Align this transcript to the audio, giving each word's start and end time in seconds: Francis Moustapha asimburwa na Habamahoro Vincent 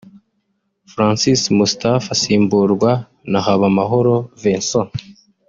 Francis 0.91 1.41
Moustapha 1.57 2.09
asimburwa 2.15 2.91
na 3.31 3.39
Habamahoro 3.45 4.15
Vincent 4.41 4.91